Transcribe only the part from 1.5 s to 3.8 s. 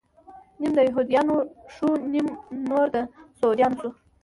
شو، نيم نور د سعوديانو